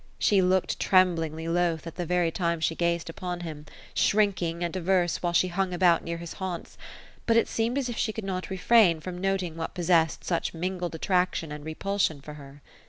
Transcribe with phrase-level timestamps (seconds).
[0.17, 4.75] She looked trem blingly loath, at the very time she gaied upon him; shrinking and
[4.75, 6.75] averse, while she hung about near his haunts;
[7.27, 10.95] but it seemed as if she could not refrain from noting what possessed such mingled
[10.95, 12.63] attraction and repulsion for her.